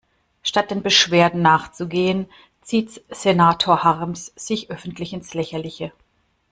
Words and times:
Statt 0.41 0.71
den 0.71 0.81
Beschwerden 0.81 1.43
nachzugehen, 1.43 2.27
zieht 2.63 3.03
Senator 3.11 3.83
Harms 3.83 4.31
sie 4.35 4.67
öffentlich 4.67 5.13
ins 5.13 5.35
Lächerliche. 5.35 5.91